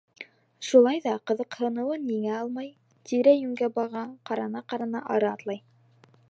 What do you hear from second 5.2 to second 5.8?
атлай.